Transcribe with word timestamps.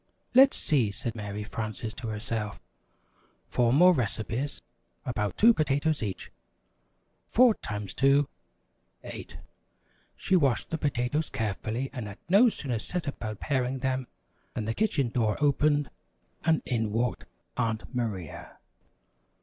"Let's 0.33 0.57
see," 0.57 0.89
said 0.91 1.13
Mary 1.13 1.43
Frances 1.43 1.93
to 1.93 2.07
herself, 2.07 2.59
"four 3.45 3.71
more 3.71 3.93
recipes 3.93 4.63
about 5.05 5.37
two 5.37 5.53
potatoes 5.53 6.01
each. 6.01 6.31
Four 7.27 7.53
times 7.53 7.93
two, 7.93 8.27
eight." 9.03 9.37
She 10.17 10.35
washed 10.35 10.71
the 10.71 10.79
potatoes 10.79 11.29
carefully, 11.29 11.91
and 11.93 12.07
had 12.07 12.17
no 12.29 12.49
sooner 12.49 12.79
set 12.79 13.05
about 13.07 13.39
paring 13.39 13.77
them, 13.77 14.07
than 14.55 14.65
the 14.65 14.73
kitchen 14.73 15.09
door 15.09 15.37
opened, 15.39 15.91
and 16.43 16.63
in 16.65 16.91
walked 16.91 17.25
Aunt 17.55 17.93
Maria. 17.93 18.57